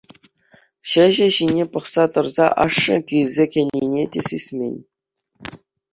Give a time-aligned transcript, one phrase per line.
[0.89, 4.75] Çĕçĕ ҫине пӑхса тӑрса ашшӗ килсе кӗнине те сисмен.